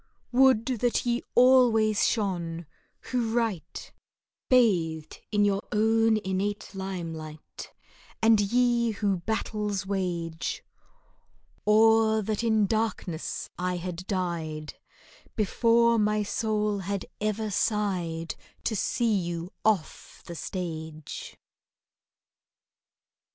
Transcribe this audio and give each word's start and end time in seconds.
Would 0.31 0.65
that 0.79 1.05
ye 1.05 1.21
always 1.35 2.07
shone, 2.07 2.65
who 3.01 3.31
write, 3.35 3.93
Bathed 4.49 5.19
in 5.31 5.45
your 5.45 5.61
own 5.71 6.17
innate 6.25 6.73
limelight, 6.73 7.71
And 8.19 8.41
ye 8.41 8.89
who 8.93 9.17
battles 9.17 9.85
wage, 9.85 10.63
Or 11.67 12.23
that 12.23 12.43
in 12.43 12.65
darkness 12.65 13.47
I 13.59 13.77
had 13.77 14.07
died 14.07 14.73
Before 15.35 15.99
my 15.99 16.23
soul 16.23 16.79
had 16.79 17.05
ever 17.19 17.51
sighed 17.51 18.33
To 18.63 18.75
see 18.75 19.13
you 19.13 19.53
off 19.63 20.23
the 20.25 20.33
stage! 20.33 21.37